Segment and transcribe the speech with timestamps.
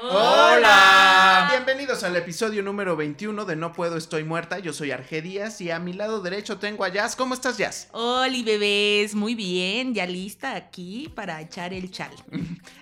[0.00, 1.48] ¡Hola!
[1.50, 4.60] Bienvenidos al episodio número 21 de No Puedo Estoy Muerta.
[4.60, 7.16] Yo soy Arge Díaz y a mi lado derecho tengo a Jazz.
[7.16, 7.88] ¿Cómo estás, Jazz?
[7.92, 12.10] Hola, bebés, muy bien, ya lista aquí para echar el chal.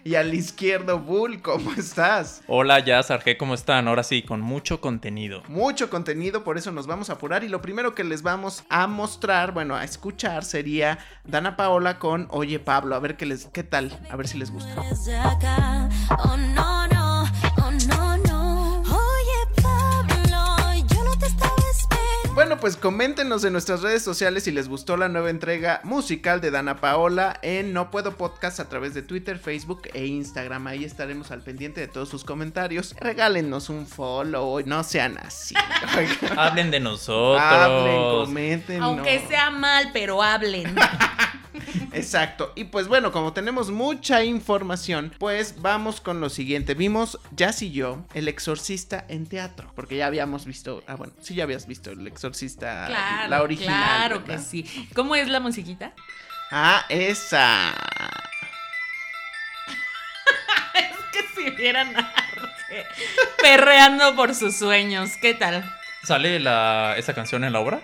[0.05, 2.43] Y al izquierdo, Bull, ¿cómo estás?
[2.47, 3.89] Hola, ya Sarge, ¿cómo están?
[3.89, 5.43] Ahora sí, con mucho contenido.
[5.49, 7.45] Mucho contenido, por eso nos vamos a apurar.
[7.45, 12.29] Y lo primero que les vamos a mostrar, bueno, a escuchar, sería Dana Paola con
[12.31, 12.95] Oye Pablo.
[12.95, 14.75] A ver qué les, qué tal, a ver si les gusta.
[22.37, 26.51] Bueno, pues coméntenos en nuestras redes sociales si les gustó la nueva entrega musical de
[26.51, 30.67] Dana Paola en No Puedo Podcast a través de Twitter, Facebook e Instagram.
[30.67, 32.95] Ahí estaremos al pendiente de todos sus comentarios.
[33.01, 35.55] Regálenos un follow, no sean así.
[36.37, 37.41] Hablen de nosotros.
[37.41, 38.83] Hablen, comenten.
[38.83, 40.77] Aunque sea mal, pero hablen.
[41.93, 42.53] Exacto.
[42.57, 46.75] Y pues bueno, como tenemos mucha información, pues vamos con lo siguiente.
[46.75, 49.71] Vimos, Jazz y yo, El Exorcista en teatro.
[49.75, 50.83] Porque ya habíamos visto.
[50.87, 53.75] Ah, bueno, sí, ya habías visto El Exorcista, Claro, la original.
[53.99, 54.37] claro ¿verdad?
[54.37, 54.89] que sí.
[54.95, 55.93] ¿Cómo es la musiquita?
[56.51, 57.75] Ah, esa.
[60.75, 62.85] Es que si vieran a Arge
[63.41, 65.65] perreando por sus sueños, ¿qué tal?
[66.03, 67.81] ¿Sale la, esa canción en la obra?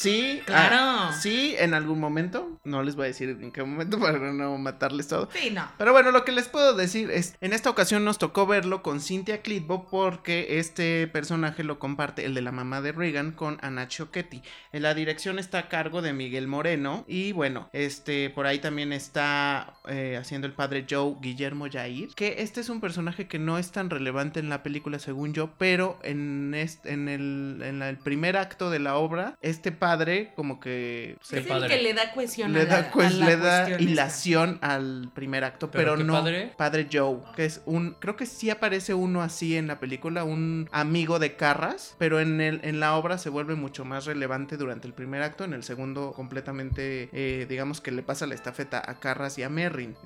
[0.00, 0.76] Sí, Claro.
[0.78, 2.58] ah, sí, en algún momento.
[2.64, 5.28] No les voy a decir en qué momento para no matarles todo.
[5.34, 5.70] Sí, no.
[5.76, 9.00] Pero bueno, lo que les puedo decir es, en esta ocasión nos tocó verlo con
[9.02, 13.88] Cynthia Clitbo porque este personaje lo comparte, el de la mamá de Reagan, con Anna
[13.88, 14.42] Choquetti.
[14.72, 19.74] La dirección está a cargo de Miguel Moreno y bueno, este por ahí también está
[19.90, 23.72] eh, haciendo el padre Joe Guillermo Yair, que este es un personaje que no es
[23.72, 27.98] tan relevante en la película según yo, pero en, este, en, el, en la- el
[27.98, 31.68] primer acto de la obra, este padre como que es el padre.
[31.68, 33.82] que le da cohesión le a la, da, pues, a la le da esta.
[33.82, 36.14] hilación al primer acto, ¿Pero no
[36.56, 36.86] padre?
[36.92, 41.18] Joe, que es un, creo que sí aparece uno así en la película, un amigo
[41.18, 44.94] de Carras, pero en el, en la obra se vuelve mucho más relevante durante el
[44.94, 49.36] primer acto, en el segundo completamente, eh, digamos que le pasa la estafeta a Carras
[49.38, 49.48] y a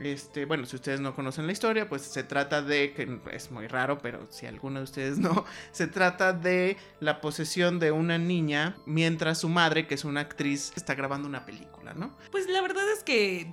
[0.01, 3.67] Este, bueno, si ustedes no conocen la historia, pues se trata de, que es muy
[3.67, 8.77] raro, pero si alguno de ustedes no, se trata de la posesión de una niña
[8.87, 12.17] mientras su madre, que es una actriz, está grabando una película, ¿no?
[12.31, 13.53] Pues la verdad es que,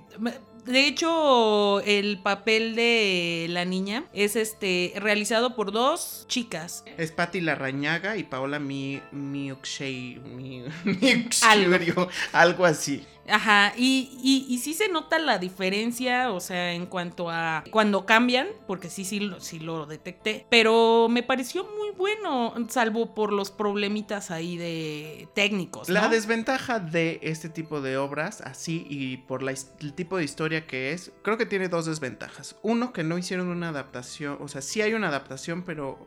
[0.64, 6.84] de hecho, el papel de la niña es este realizado por dos chicas.
[6.96, 10.64] Es Patti Larrañaga y Paola Mi, Miuxey, Mi,
[12.32, 13.04] algo así.
[13.28, 18.04] Ajá, y, y, y sí se nota la diferencia, o sea, en cuanto a cuando
[18.04, 23.32] cambian, porque sí, sí, lo- sí lo detecté, pero me pareció muy bueno, salvo por
[23.32, 25.88] los problemitas ahí de técnicos.
[25.88, 25.94] ¿no?
[25.94, 30.66] La desventaja de este tipo de obras, así y por la el tipo de historia
[30.66, 32.56] que es, creo que tiene dos desventajas.
[32.62, 35.98] Uno, que no hicieron una adaptación, o sea, sí hay una adaptación, pero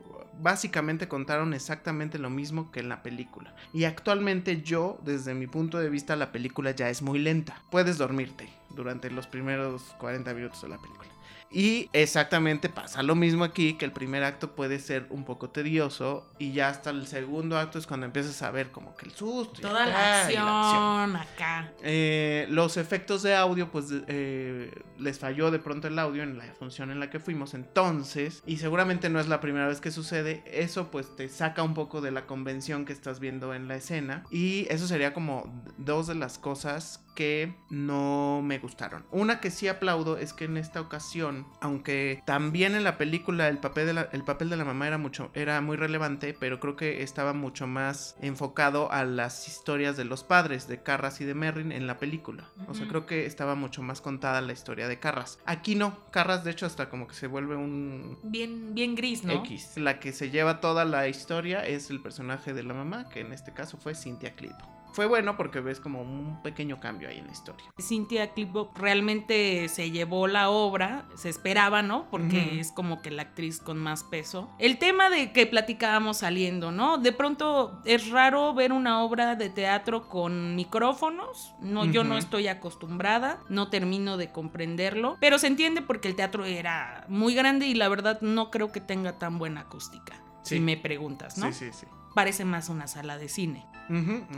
[0.41, 3.56] básicamente contaron exactamente lo mismo que en la película.
[3.73, 7.62] Y actualmente yo, desde mi punto de vista, la película ya es muy lenta.
[7.72, 11.14] Puedes dormirte durante los primeros 40 minutos de la película.
[11.51, 16.29] Y exactamente pasa lo mismo aquí, que el primer acto puede ser un poco tedioso
[16.38, 19.59] y ya hasta el segundo acto es cuando empiezas a ver como que el susto.
[19.59, 21.72] y Toda acá, la y acción acá.
[21.81, 26.45] eh, los efectos de audio, pues eh, les falló de pronto el audio en la
[26.55, 27.53] función en la que fuimos.
[27.53, 31.73] Entonces, y seguramente no es la primera vez que sucede, eso pues te saca un
[31.73, 34.23] poco de la convención que estás viendo en la escena.
[34.29, 39.05] Y eso sería como dos de las cosas que no me gustaron.
[39.11, 43.57] Una que sí aplaudo es que en esta ocasión, aunque también en la película el
[43.57, 46.75] papel de la, el papel de la mamá era mucho, era muy relevante, pero creo
[46.75, 51.34] que estaba mucho más enfocado a las historias de los padres, de Carras y de
[51.34, 52.50] Merrin en la película.
[52.67, 55.39] O sea, creo que estaba mucho más contada la historia de Carras.
[55.45, 59.34] Aquí no, Carras de hecho hasta como que se vuelve un Bien, bien gris, ¿no?
[59.34, 59.78] X.
[59.78, 63.34] La que se lleva toda la historia es el personaje de la mamá, que en
[63.34, 64.74] este caso fue Cynthia Clitbo.
[64.95, 67.65] Fue bueno porque ves como un pequeño cambio ahí en la historia.
[67.77, 72.09] Cynthia Clitbo realmente se llevó la obra, se esperaba, ¿no?
[72.09, 74.49] Porque es como que la actriz con más peso.
[74.57, 76.97] El tema de que platicábamos saliendo, ¿no?
[76.97, 81.53] De pronto es raro ver una obra de teatro con micrófonos.
[81.59, 86.45] No, yo no estoy acostumbrada, no termino de comprenderlo, pero se entiende porque el teatro
[86.45, 90.23] era muy grande y la verdad no creo que tenga tan buena acústica.
[90.43, 90.55] Sí.
[90.55, 91.51] Si me preguntas, ¿no?
[91.51, 91.85] Sí, sí, sí.
[92.16, 93.67] Parece más una sala de cine.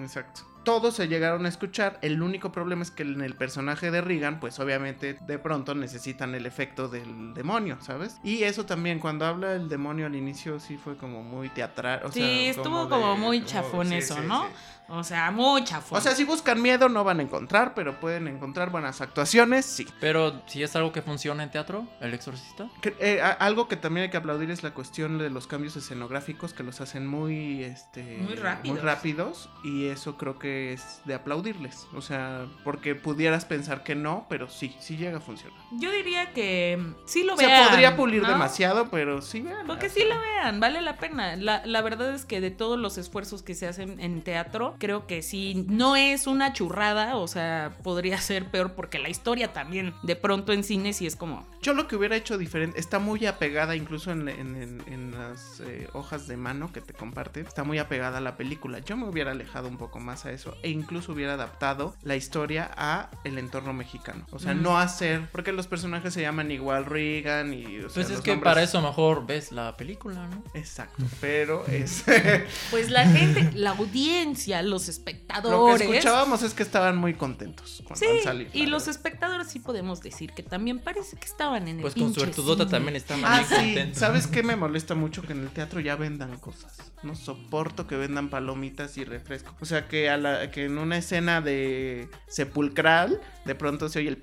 [0.02, 0.42] Exacto.
[0.68, 1.98] Todos se llegaron a escuchar.
[2.02, 6.36] El único problema es que en el personaje de Regan, pues obviamente de pronto necesitan
[6.36, 8.18] el efecto del demonio, ¿sabes?
[8.22, 12.02] Y eso también, cuando habla el demonio al inicio, sí fue como muy teatral.
[12.04, 14.44] O Sí, sea, estuvo como de- muy como- chafón sí, eso, sí, ¿no?
[14.48, 14.54] sí.
[14.90, 15.98] O sea, muy chafón.
[15.98, 19.86] O sea, si buscan miedo no van a encontrar, pero pueden encontrar buenas actuaciones, sí.
[20.00, 22.70] Pero si es algo que funciona en teatro, El Exorcista.
[22.82, 25.76] Que- eh, a- algo que también hay que aplaudir es la cuestión de los cambios
[25.76, 28.82] escenográficos que los hacen muy este Muy rápidos.
[28.82, 34.26] rápidos, y eso creo que es de aplaudirles o sea porque pudieras pensar que no
[34.30, 37.68] pero sí sí llega a funcionar Yo diría que mm, sí lo se vean.
[37.70, 38.30] podría pulir ¿no?
[38.30, 41.36] demasiado pero sí vean Porque sí lo vean, vale la pena.
[41.36, 45.08] La, la verdad es que de todos los esfuerzos que se hacen en teatro, creo
[45.08, 49.94] que sí, no es una churrada, o sea, podría ser peor porque la historia también,
[50.04, 51.46] de pronto en cine sí es como...
[51.62, 55.60] yo lo que hubiera hecho diferente está muy apegada incluso en, en- en- en las
[55.62, 59.08] eh, hojas de mano que te comparte está muy apegada a la película yo me
[59.08, 63.38] hubiera alejado un poco más a eso e incluso hubiera adaptado la historia a el
[63.38, 64.62] entorno mexicano o sea Mm.
[64.64, 68.32] no hacer porque los personajes se llaman igual Regan y o sea, Pues es que
[68.32, 70.44] nombres- para eso mejor ves la película, ¿no?
[70.54, 72.04] exacto pero es
[72.72, 75.82] Pues la gente, la audiencia, los lo que espectadores...
[75.82, 80.32] escuchábamos es que estaban muy contentos cuando Sí, salir, y los espectadores sí podemos decir
[80.34, 83.56] que también parece que estaban en el Pues con suertudota también están Ah, bien sí,
[83.56, 83.98] contentos.
[84.00, 85.22] ¿sabes qué me molesta mucho?
[85.22, 86.78] Que en el teatro ya vendan cosas.
[87.04, 89.56] No soporto que vendan palomitas y refresco.
[89.62, 94.10] O sea, que, a la, que en una escena de sepulcral, de pronto se oye
[94.10, 94.22] el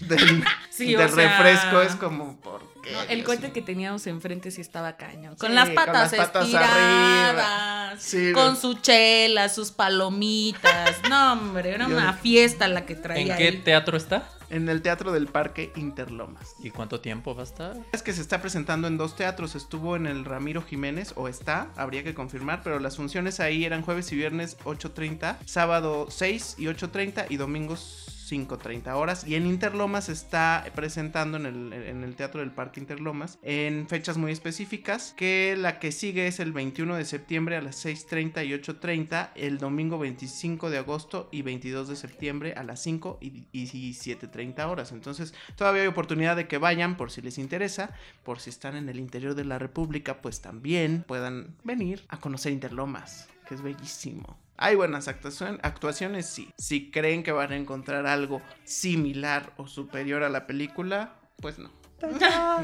[0.00, 1.80] del, Sí, del o sea, refresco.
[1.82, 2.92] Es como, ¿por qué?
[2.92, 5.36] No, el cohete que teníamos enfrente sí estaba cañón.
[5.36, 8.02] Con Sí, las con patas las patas estiradas.
[8.02, 8.60] Sí, con güey.
[8.60, 10.96] su chela, sus palomitas.
[11.08, 13.32] No, hombre, era Yo- una fiesta la que traía.
[13.32, 13.56] ¿En qué ahí.
[13.58, 14.28] teatro está?
[14.52, 16.56] En el teatro del Parque Interlomas.
[16.62, 17.74] ¿Y cuánto tiempo va a estar?
[17.92, 19.54] Es que se está presentando en dos teatros.
[19.54, 23.80] Estuvo en el Ramiro Jiménez, o está, habría que confirmar, pero las funciones ahí eran
[23.80, 29.26] jueves y viernes 8.30, sábado 6 y 8.30 y domingos 5.30 horas.
[29.26, 34.16] Y en Interlomas está presentando en el, en el Teatro del Parque Interlomas en fechas
[34.16, 38.50] muy específicas, que la que sigue es el 21 de septiembre a las 6.30 y
[38.52, 43.66] 8.30, el domingo 25 de agosto y 22 de septiembre a las 5 y, y
[43.66, 44.92] 7.30 horas.
[44.92, 48.88] Entonces todavía hay oportunidad de que vayan por si les interesa, por si están en
[48.88, 54.41] el interior de la República, pues también puedan venir a conocer Interlomas, que es bellísimo.
[54.64, 56.50] Hay buenas actuación- actuaciones, sí.
[56.58, 61.70] Si creen que van a encontrar algo similar o superior a la película, pues no.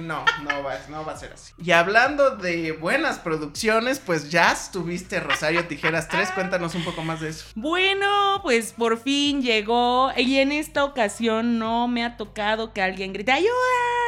[0.00, 1.52] No, no va, no va a ser así.
[1.58, 6.32] Y hablando de buenas producciones, pues ya estuviste Rosario Tijeras 3.
[6.32, 7.46] Cuéntanos un poco más de eso.
[7.54, 10.10] Bueno, pues por fin llegó.
[10.16, 13.48] Y en esta ocasión no me ha tocado que alguien grite ¡Ayuda!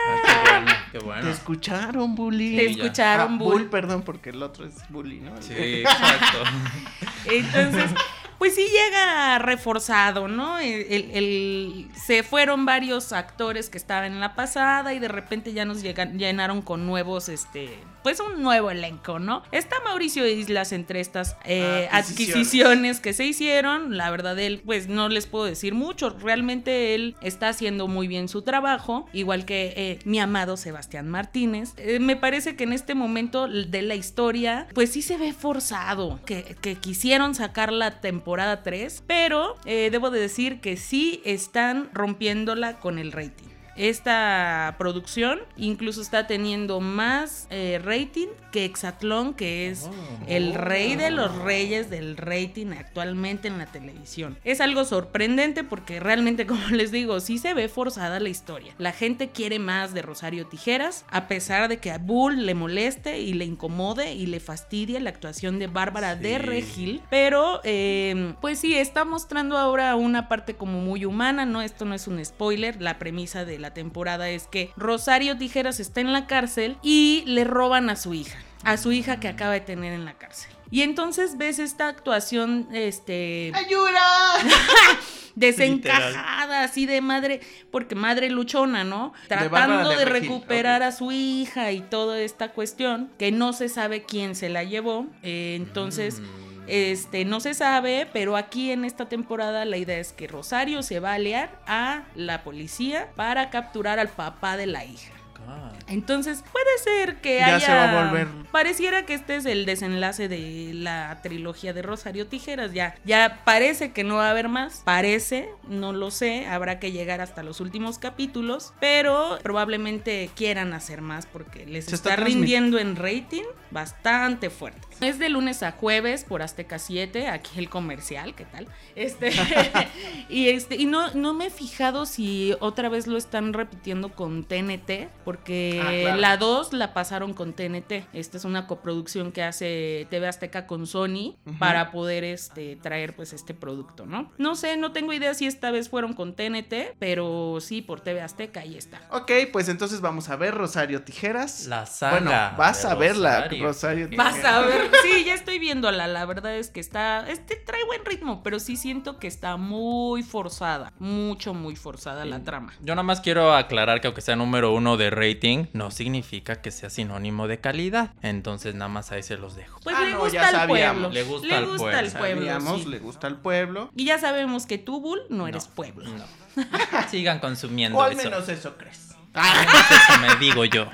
[0.09, 2.57] Ay, qué bueno, qué Te escucharon, Bully.
[2.57, 3.53] Te escucharon, Ah, Bull.
[3.53, 5.41] Bull, perdón, porque el otro es Bully, ¿no?
[5.43, 6.39] Sí, exacto.
[7.27, 7.91] Entonces,
[8.39, 10.59] pues sí llega reforzado, ¿no?
[10.59, 15.53] El, el- el- se fueron varios actores que estaban en la pasada y de repente
[15.53, 19.43] ya nos llegan, llenaron con nuevos, este, pues un nuevo elenco, ¿no?
[19.53, 22.37] Está Mauricio Islas entre estas eh, Adquisiciones.
[22.37, 23.97] adquisiciones que se hicieron.
[23.97, 26.11] La verdad, él, pues no les puedo decir mucho.
[26.11, 31.75] Realmente él está haciendo muy bien su trabajo, igual que eh, mi amado Sebastián Martínez.
[31.77, 36.21] Eh, me parece que en este momento de la historia, pues sí se ve forzado,
[36.25, 42.79] que, que quisieron sacar la temporada 3, pero debo de decir que sí están rompiéndola
[42.79, 43.50] con el rating.
[43.81, 49.91] Esta producción incluso está teniendo más eh, rating que Exatlón, que es Oh.
[50.27, 54.37] el rey de los reyes del rating actualmente en la televisión.
[54.45, 58.75] Es algo sorprendente porque realmente, como les digo, sí se ve forzada la historia.
[58.79, 63.21] La gente quiere más de Rosario Tijeras, a pesar de que a Bull le moleste
[63.21, 66.23] y le incomode y le fastidie la actuación de Bárbara Sí.
[66.23, 67.03] de Regil.
[67.09, 71.63] Pero, eh, pues sí, está mostrando ahora una parte como muy humana, ¿no?
[71.63, 72.81] Esto no es un spoiler.
[72.83, 77.45] La premisa de la temporada es que Rosario Tijeras está en la cárcel y le
[77.45, 80.51] roban a su hija a su hija que acaba de tener en la cárcel.
[80.71, 84.35] Y entonces ves esta actuación, este, ¡Ayuda!
[85.35, 89.13] desencajada, así de madre, porque madre luchona, ¿no?
[89.27, 94.37] Tratando de recuperar a su hija y toda esta cuestión, que no se sabe quién
[94.37, 95.07] se la llevó.
[95.23, 96.40] Eh, entonces, Mm.
[96.67, 101.01] Este, no se sabe, pero aquí en esta temporada la idea es que Rosario se
[101.01, 105.13] va a aliar a la policía para capturar al papá de la hija.
[105.47, 105.73] God.
[105.89, 107.61] Entonces, puede ser que Ya haya.
[107.67, 112.27] se va a volver- Pareciera que este es el desenlace de la trilogía de Rosario
[112.27, 112.73] Tijeras.
[112.75, 114.83] Ya, ya parece que no va a haber más.
[114.85, 116.47] Parece, no lo sé.
[116.47, 118.75] Habrá que llegar hasta los últimos capítulos.
[118.81, 124.87] Pero probablemente quieran hacer más porque les Se está, rindiendo en rating bastante fuerte.
[125.01, 127.29] Es de lunes a jueves por Azteca 7.
[127.29, 128.69] Aquí el comercial, ¿qué tal?
[128.97, 129.31] Este.
[130.29, 130.77] y este.
[130.77, 135.09] Y no, no me he fijado si otra vez lo están repitiendo con TNT.
[135.25, 136.21] Porque Ah, claro.
[136.21, 138.05] la 2 la pasaron con TNT.
[138.13, 143.33] Esta es una coproducción que hace TV Azteca con Sony para poder este, traer pues
[143.33, 144.31] este producto, ¿no?
[144.39, 148.21] No sé, no tengo idea si esta vez fueron con TNT, pero sí por TV
[148.21, 149.01] Azteca ahí está.
[149.11, 151.67] Ok, pues entonces vamos a ver Rosario Tijeras.
[151.67, 152.13] La saga.
[152.21, 153.65] Bueno, vas a verla, Rosario.
[153.65, 154.55] Rosario Vas Tijeras.
[154.55, 156.07] a ver, sí, ya estoy viéndola.
[156.07, 160.23] La verdad es que está, este trae buen ritmo, pero sí siento que está muy
[160.23, 162.73] forzada, mucho, muy forzada la trama.
[162.81, 166.71] Yo nada más quiero aclarar que aunque sea número uno de rating, no significa que
[166.71, 168.13] sea sinónimo de calidad.
[168.23, 169.81] Entonces nada más ahí se los dejo.
[169.83, 171.03] Pues Ah, le no, gusta ya sabíamos.
[171.03, 171.11] pueblo.
[171.11, 171.99] Le gusta al pueblo.
[171.99, 172.47] al pueblo.
[172.47, 172.89] Sabíamos, sí.
[172.89, 173.91] le gusta al pueblo.
[173.97, 175.75] Y ya sabemos que tú, Bull, no eres No.
[175.75, 176.09] pueblo.
[176.09, 176.25] No.
[177.11, 178.23] Sigan consumiendo O al eso.
[178.25, 179.15] menos eso crees.
[179.35, 180.87] Al menos eso me digo yo.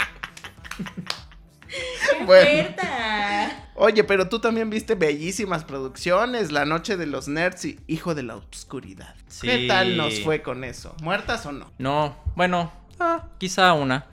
[2.24, 2.74] Bueno.
[3.74, 8.22] Oye, pero tú también viste bellísimas producciones, La Noche de los Nerds y Hijo de
[8.22, 9.14] la Oscuridad.
[9.42, 10.94] ¿Qué tal nos fue con eso?
[11.02, 11.70] ¿Muertas o no?
[11.78, 14.06] No, bueno, ah, quizá una.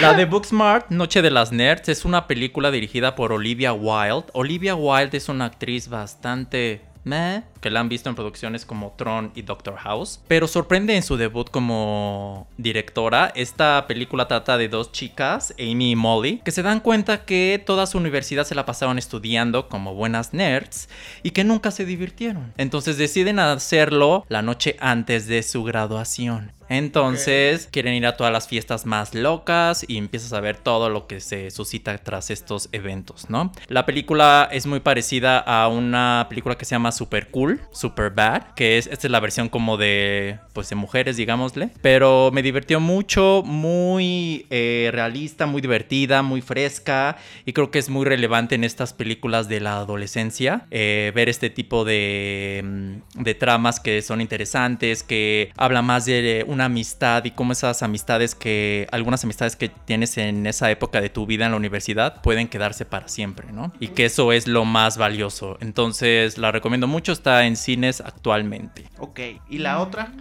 [0.00, 4.26] La de Booksmart, Noche de las Nerds, es una película dirigida por Olivia Wilde.
[4.32, 6.82] Olivia Wilde es una actriz bastante...
[7.04, 11.02] meh, que la han visto en producciones como Tron y Doctor House, pero sorprende en
[11.02, 13.32] su debut como directora.
[13.34, 17.86] Esta película trata de dos chicas, Amy y Molly, que se dan cuenta que toda
[17.86, 20.90] su universidad se la pasaron estudiando como buenas nerds
[21.22, 22.52] y que nunca se divirtieron.
[22.58, 26.52] Entonces deciden hacerlo la noche antes de su graduación.
[26.68, 31.06] Entonces quieren ir a todas las fiestas más locas y empiezas a ver todo lo
[31.06, 33.52] que se suscita tras estos eventos, ¿no?
[33.68, 38.54] La película es muy parecida a una película que se llama Super Cool, Super Bad,
[38.54, 42.80] que es esta es la versión como de pues de mujeres, digámosle, pero me divirtió
[42.80, 48.64] mucho, muy eh, realista, muy divertida, muy fresca y creo que es muy relevante en
[48.64, 54.20] estas películas de la adolescencia eh, ver este tipo de, mm, de tramas que son
[54.20, 59.68] interesantes, que habla más de una amistad y cómo esas amistades que, algunas amistades que
[59.68, 63.72] tienes en esa época de tu vida en la universidad pueden quedarse para siempre, ¿no?
[63.80, 65.56] Y que eso es lo más valioso.
[65.60, 68.84] Entonces la recomiendo mucho, está en cines actualmente.
[68.98, 70.12] Ok, ¿y la otra?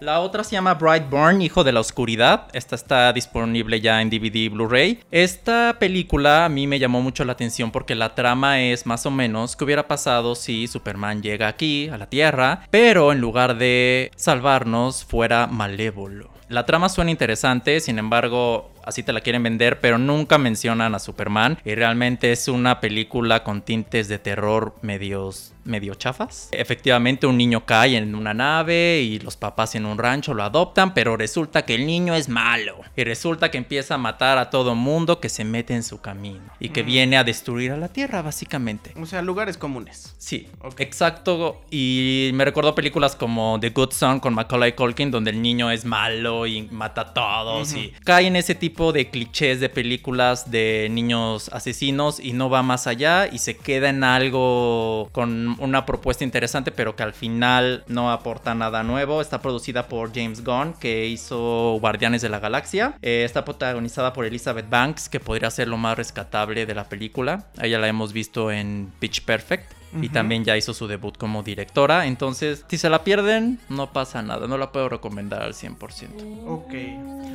[0.00, 2.48] La otra se llama Brightburn, Hijo de la Oscuridad.
[2.52, 5.00] Esta está disponible ya en DVD y Blu-ray.
[5.10, 9.10] Esta película a mí me llamó mucho la atención porque la trama es más o
[9.10, 14.10] menos qué hubiera pasado si Superman llega aquí, a la Tierra, pero en lugar de
[14.16, 16.30] salvarnos fuera malévolo.
[16.48, 20.98] La trama suena interesante, sin embargo, así te la quieren vender, pero nunca mencionan a
[20.98, 21.58] Superman.
[21.64, 26.48] Y realmente es una película con tintes de terror medios medio chafas.
[26.52, 30.94] Efectivamente, un niño cae en una nave y los papás en un rancho lo adoptan,
[30.94, 32.80] pero resulta que el niño es malo.
[32.96, 36.44] Y resulta que empieza a matar a todo mundo que se mete en su camino
[36.60, 38.92] y que viene a destruir a la Tierra, básicamente.
[39.00, 40.14] O sea, lugares comunes.
[40.18, 40.48] Sí,
[40.78, 41.62] exacto.
[41.70, 45.84] Y me recordó películas como The Good Son con Macaulay Culkin, donde el niño es
[45.84, 47.74] malo y mata a todos.
[47.74, 52.62] Y cae en ese tipo de clichés de películas de niños asesinos y no va
[52.62, 57.84] más allá y se queda en algo con una propuesta interesante, pero que al final
[57.86, 59.20] no aporta nada nuevo.
[59.20, 62.96] Está producida por James Gunn, que hizo Guardianes de la Galaxia.
[63.00, 67.46] Eh, está protagonizada por Elizabeth Banks, que podría ser lo más rescatable de la película.
[67.60, 69.83] Ella la hemos visto en Pitch Perfect.
[70.00, 72.06] Y también ya hizo su debut como directora.
[72.06, 74.46] Entonces, si se la pierden, no pasa nada.
[74.46, 76.44] No la puedo recomendar al 100%.
[76.46, 76.74] Ok.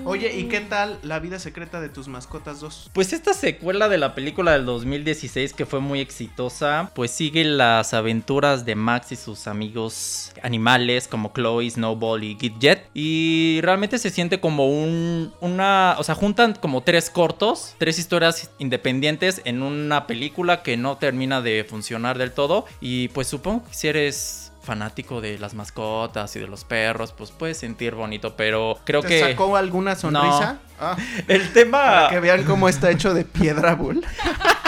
[0.06, 2.92] Oye, ¿y qué tal La vida secreta de tus mascotas 2?
[2.94, 7.94] Pues esta secuela de la película del 2016 que fue muy exitosa, pues sigue las
[7.94, 14.10] aventuras de Max y sus amigos animales como Chloe, Snowball y Gidget y realmente se
[14.10, 20.08] siente como un una, o sea, juntan como tres cortos, tres historias independientes en una
[20.08, 22.49] película que no termina de funcionar del todo
[22.82, 27.32] y pues supongo que si eres fanático de las mascotas y de los perros, pues
[27.32, 30.60] puedes sentir bonito, pero creo ¿Te que sacó alguna sonrisa?
[30.80, 30.96] Ah,
[31.28, 34.06] el tema para que vean cómo está hecho de piedra bull.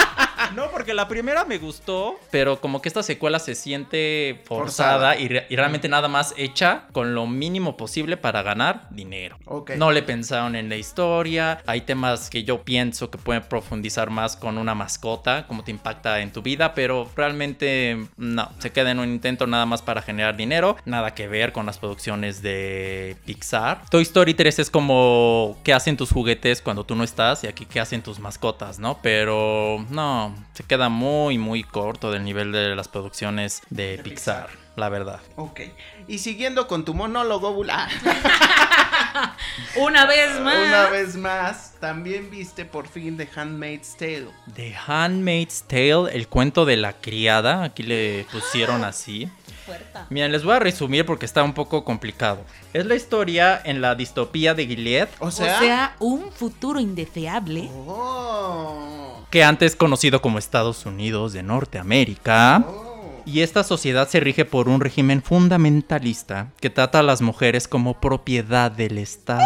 [0.55, 5.27] No, porque la primera me gustó, pero como que esta secuela se siente forzada, Y,
[5.27, 9.37] re- y realmente nada más hecha con lo mínimo posible para ganar dinero.
[9.45, 9.71] Ok.
[9.77, 11.61] No le pensaron en la historia.
[11.65, 16.19] Hay temas que yo pienso que pueden profundizar más con una mascota, cómo te impacta
[16.21, 20.35] en tu vida, pero realmente no, se queda en un intento nada más para generar
[20.37, 23.81] dinero, nada que ver con las producciones de Pixar.
[23.89, 27.65] Toy Story 3 es como qué hacen tus juguetes cuando tú no estás y aquí
[27.65, 28.99] qué hacen tus mascotas, ¿no?
[29.01, 34.89] Pero no, se queda muy muy corto del nivel de las producciones de, Pixar, la
[34.89, 35.19] verdad.
[35.35, 35.61] Ok.
[36.07, 37.89] Y siguiendo con tu monólogo, Bula.
[39.75, 40.67] Una vez más.
[40.67, 44.27] Una vez más, también viste por fin The Handmaid's Tale.
[44.55, 49.29] The Handmaid's Tale, el cuento de la criada, aquí le pusieron así.
[49.65, 50.07] Puerta.
[50.09, 52.43] Miren, les voy a resumir porque está un poco complicado.
[52.73, 55.59] Es la historia en la distopía de Gilead, O O sea.
[55.59, 57.69] sea, un futuro indeseable.
[57.87, 59.25] Oh.
[59.29, 62.63] que antes conocido como Estados Unidos de Norteamérica.
[62.67, 63.21] Oh.
[63.25, 67.99] Y esta sociedad se rige por un régimen fundamentalista que trata a las mujeres como
[68.01, 69.45] propiedad del Estado.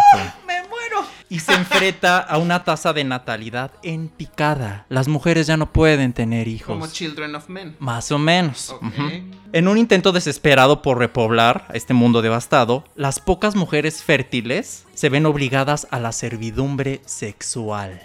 [1.30, 4.86] Y se enfrenta a una tasa de natalidad en picada.
[4.90, 6.68] Las mujeres ya no pueden tener hijos.
[6.68, 7.76] Como Children of Men.
[7.80, 8.70] Más o menos.
[8.70, 8.84] Ok.
[8.84, 9.10] Ujú.
[9.54, 15.10] En un intento desesperado por repoblar a este mundo devastado, las pocas mujeres fértiles se
[15.10, 18.02] ven obligadas a la servidumbre sexual.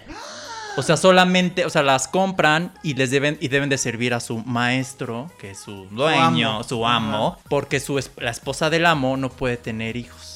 [0.77, 4.21] O sea, solamente, o sea, las compran y les deben y deben de servir a
[4.21, 6.63] su maestro, que es su dueño, amo.
[6.63, 10.30] su amo, porque su la esposa del amo no puede tener hijos.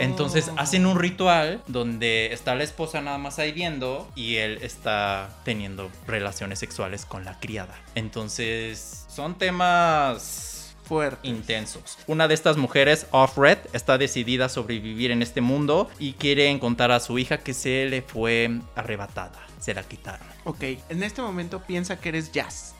[0.00, 0.02] Oh.
[0.02, 5.30] Entonces hacen un ritual donde está la esposa nada más ahí viendo y él está
[5.44, 7.78] teniendo relaciones sexuales con la criada.
[7.94, 11.28] Entonces son temas Fuerte.
[11.28, 11.98] intensos.
[12.06, 16.90] Una de estas mujeres, Offred, está decidida a sobrevivir en este mundo y quiere encontrar
[16.90, 19.38] a su hija que se le fue arrebatada.
[19.60, 20.26] Se la quitaron.
[20.44, 22.74] Ok, en este momento piensa que eres Jazz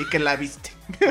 [0.00, 0.70] Y que la viste.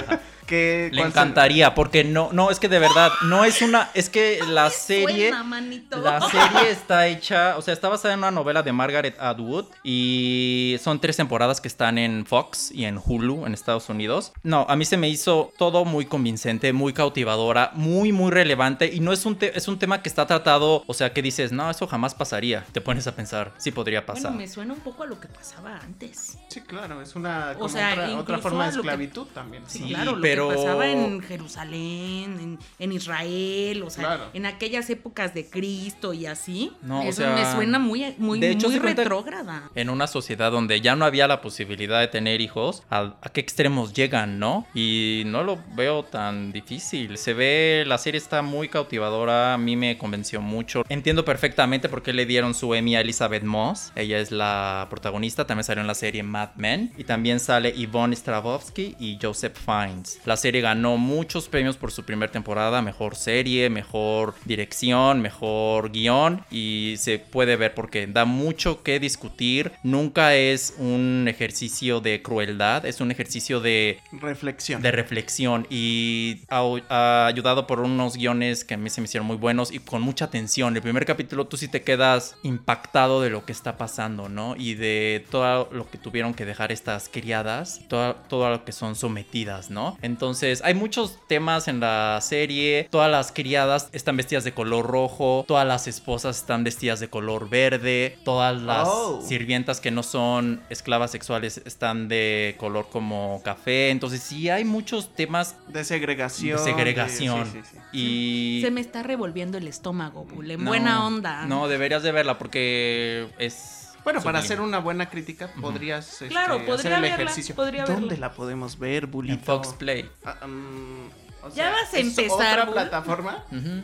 [0.46, 4.40] que Le encantaría porque no, no, es que de verdad, no es una, es que
[4.48, 5.30] la serie...
[5.30, 5.80] Suena.
[6.04, 10.78] La serie está hecha, o sea, está basada en una novela de Margaret Atwood y
[10.84, 14.34] son tres temporadas que están en Fox y en Hulu en Estados Unidos.
[14.44, 19.00] No, a mí se me hizo todo muy convincente, muy cautivadora, muy muy relevante y
[19.00, 21.70] no es un te- es un tema que está tratado, o sea, que dices, "No,
[21.70, 24.32] eso jamás pasaría." Te pones a pensar, sí podría pasar.
[24.32, 26.38] Bueno, me suena un poco a lo que pasaba antes.
[26.50, 29.64] Sí, claro, es una como sea, otra, otra forma de que- esclavitud también.
[29.68, 34.24] Sí, Sí, claro, lo pero- que pasaba en Jerusalén, en, en Israel, o sea, Claro.
[34.34, 36.72] en aquellas épocas de Cristo y así.
[36.82, 39.70] No, o Eso sea, me suena muy, muy, de hecho, muy retrógrada.
[39.76, 43.42] en una sociedad donde ya no había la posibilidad de tener hijos, ¿a, a qué
[43.42, 44.66] extremos llegan, no?
[44.74, 47.18] Y no lo veo tan difícil.
[47.18, 50.84] Se ve, la serie está muy cautivadora, a mí me convenció mucho.
[50.90, 53.92] Entiendo perfectamente por qué le dieron su Emmy a Elizabeth Moss.
[53.96, 56.94] Ella es la protagonista, también salió en la serie Mad Men.
[56.98, 60.20] Y también sale Yvonne Strahovski y Joseph Fiennes.
[60.26, 66.46] La serie ganó muchos premios por su primera temporada, mejor serie, mejor dirección, mejor guion.
[66.50, 69.74] Y se puede ver porque da mucho que discutir.
[69.84, 74.82] Nunca es un ejercicio de crueldad, es un ejercicio de Reflexión.
[74.82, 79.28] de reflexión y ha, ha ayudado por unos guiones que a mí se me hicieron
[79.28, 80.76] muy buenos y con mucha tensión.
[80.76, 84.56] El primer capítulo tú sí te quedas impactado de lo que está pasando, ¿no?
[84.56, 87.82] Y de todo lo que tuvieron que dejar estas criadas,
[88.14, 89.98] todo, todo lo que son sometidas, ¿no?
[90.02, 95.46] Entonces hay muchos temas en la serie, todas las criadas están vestidas de color rojo,
[95.48, 99.22] todas las esposas están vestidas de color verde, todas las Oh.
[99.22, 103.90] sirvientas que no son esclavas sexuales están de color como café.
[103.90, 106.58] Entonces sí hay muchos temas de segregación.
[106.58, 107.46] de segregación.
[107.46, 107.78] sí, sí, sí.
[107.98, 108.62] Y...
[108.64, 111.46] Se me está revolviendo el estómago, en No, buena onda.
[111.46, 113.83] No, deberías de verla porque es...
[114.04, 117.56] Bueno, para hacer una buena crítica, podrías este, Claro, podría hacer el verla, ejercicio.
[117.56, 118.28] podría ¿Dónde verla.
[118.28, 119.34] la podemos ver, Bulito?
[119.36, 120.10] En Fox Play.
[120.26, 121.08] Ah, mm,
[121.44, 122.74] o Ya vas a ¿es empezar, ¿Otra Bull.
[122.74, 123.44] plataforma?
[123.52, 123.82] Ujú.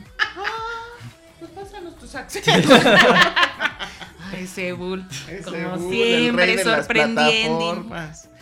[1.39, 2.53] Pues pásanos tus accesos.
[4.38, 7.86] Ese Bull, Ese como Bull, el rey siempre, sorprendiendo.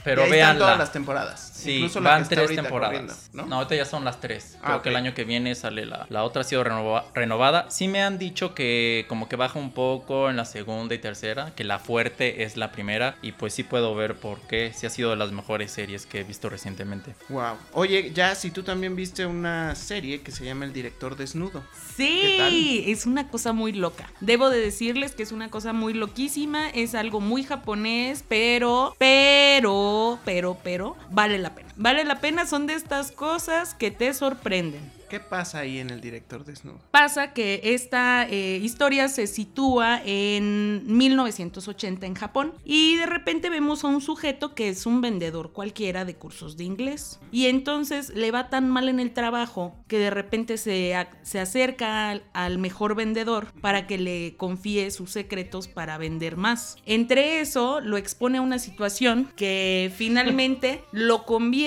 [0.08, 0.60] Pero están véanla.
[0.66, 1.52] todas las temporadas.
[1.58, 3.30] Sí, incluso la van que está tres temporadas.
[3.34, 3.46] ¿no?
[3.46, 3.56] ¿no?
[3.58, 4.58] ahorita ya son las tres.
[4.62, 7.70] Ah, Creo que el año que viene sale la, la otra ha sido renova- renovada.
[7.70, 11.54] Sí me han dicho que como que baja un poco en la segunda y tercera,
[11.56, 14.72] que la fuerte es la primera y pues sí puedo ver por qué.
[14.76, 17.16] Sí ha sido de las mejores series que he visto recientemente.
[17.30, 17.58] Wow.
[17.74, 21.64] Oye, ya si tú también viste una serie que se llama El director desnudo.
[21.98, 24.10] ¿Qué Sí, es una cosa muy loca.
[24.22, 29.97] Debo de decirles que es una cosa muy loquísima, es algo muy japonés, pero, pero,
[30.26, 31.67] pero, pero, vale la pena.
[31.78, 34.98] Vale la pena, son de estas cosas que te sorprenden.
[35.10, 36.80] ¿Qué pasa ahí en el director desnudo?
[36.92, 43.86] Pasa que esta eh, historia se sitúa en 1980 en Japón y de repente vemos
[43.86, 48.32] a un sujeto que es un vendedor cualquiera de cursos de inglés y entonces le
[48.32, 52.94] va tan mal en el trabajo que de repente se, se acerca al, al mejor
[52.94, 56.76] vendedor para que le confíe sus secretos para vender más.
[56.86, 61.67] Entre eso lo expone a una situación que finalmente lo convierte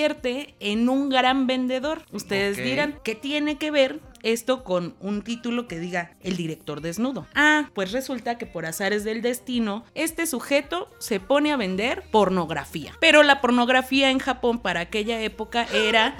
[0.59, 2.03] en un gran vendedor.
[2.11, 7.27] Ustedes dirán, ¿qué tiene que ver esto con un título que diga el director desnudo.
[7.35, 12.93] Ah, pues resulta que por azares del destino, este sujeto se pone a vender pornografía.
[12.99, 16.15] Pero la pornografía en Japón para aquella época era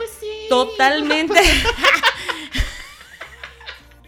[0.50, 1.40] totalmente...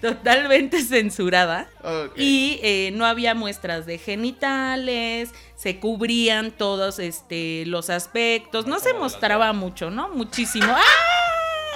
[0.02, 1.70] totalmente censurada
[2.18, 5.32] y eh, no había muestras de genitales,
[5.63, 10.10] se cubrían todos este, los aspectos, no se mostraba mucho, ¿no?
[10.10, 10.67] Muchísimo.
[10.67, 10.82] ¡Ah!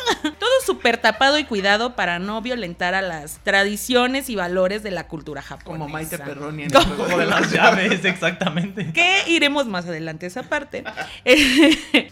[0.40, 5.08] Todo súper tapado y cuidado para no violentar a las tradiciones y valores de la
[5.08, 5.80] cultura japonesa.
[5.80, 8.06] Como Maite Perroni en el juego de las llaves.
[8.06, 8.92] exactamente.
[8.94, 10.84] que iremos más adelante esa parte.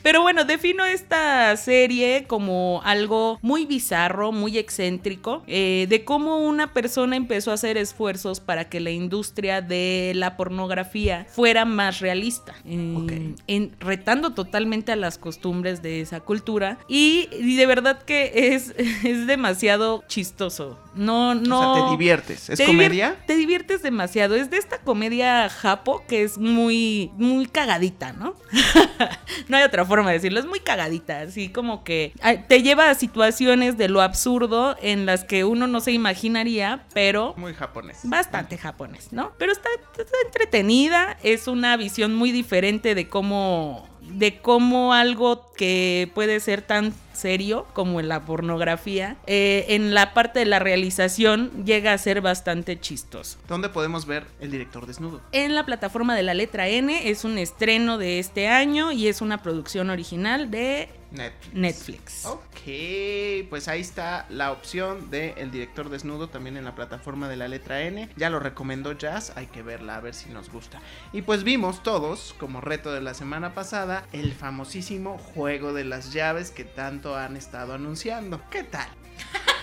[0.03, 6.73] Pero bueno, defino esta serie como algo muy bizarro, muy excéntrico, eh, de cómo una
[6.73, 12.53] persona empezó a hacer esfuerzos para que la industria de la pornografía fuera más realista,
[12.65, 18.53] eh, en- retando totalmente a las costumbres de esa cultura y, y de verdad que
[18.55, 20.79] es, es demasiado chistoso.
[20.95, 21.71] No, no.
[21.73, 22.49] O sea, te diviertes.
[22.49, 23.15] ¿Es Te divir- comedia?
[23.27, 24.35] Te diviertes demasiado.
[24.35, 28.33] Es de esta comedia japo que es muy, muy cagadita, ¿no?
[29.49, 30.39] no hay otra forma de decirlo.
[30.39, 31.19] Es muy cagadita.
[31.21, 35.67] Así como que ah, te lleva a situaciones de lo absurdo en las que uno
[35.67, 37.99] no se imaginaría, pero Muy japonés.
[38.03, 39.33] bastante japonés, ¿no?
[39.37, 46.11] Pero está, está entretenida, es una visión muy diferente de cómo de cómo algo que
[46.13, 51.65] puede ser tan serio como en la pornografía, eh, en la parte de la realización
[51.65, 53.37] llega a ser bastante chistoso.
[53.47, 55.21] ¿Dónde podemos ver el director desnudo?
[55.31, 59.21] En la plataforma de la letra N es un estreno de este año y es
[59.21, 61.53] una producción original de Netflix.
[61.53, 62.25] Netflix.
[62.25, 67.35] Ok, pues ahí está la opción de El director desnudo también en la plataforma de
[67.35, 68.09] la letra N.
[68.15, 70.81] Ya lo recomendó Jazz, hay que verla a ver si nos gusta.
[71.13, 76.13] Y pues vimos todos, como reto de la semana pasada, el famosísimo juego de las
[76.13, 78.41] llaves que tanto han estado anunciando.
[78.49, 78.87] ¿Qué tal?